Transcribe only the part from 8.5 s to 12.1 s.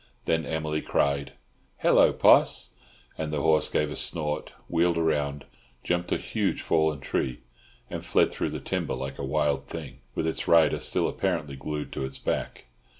timber like a wild thing, with its rider still apparently glued to